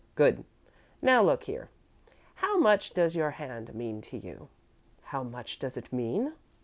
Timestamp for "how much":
2.33-2.89, 5.03-5.59